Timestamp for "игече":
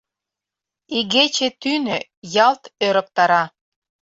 0.97-1.47